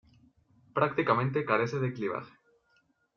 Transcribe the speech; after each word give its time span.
Prácticamente 0.73 1.45
carece 1.45 1.77
de 1.79 1.93
clivaje. 1.93 2.33